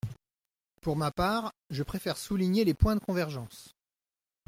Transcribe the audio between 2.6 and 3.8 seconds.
les points de convergence.